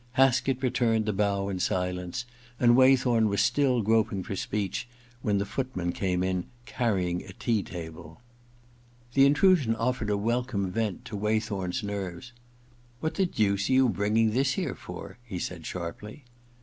[0.13, 2.25] Haskett returned the bow in silence,
[2.59, 4.87] and Waythorn was still groping for speech
[5.21, 8.19] when the footman came in carrying a tea table.
[9.13, 12.31] The intrusion offered a welcome vent to Waythorn*s nerves.
[12.65, 15.19] * What the deuce are you bringing this here for?
[15.21, 16.23] * he said sharply.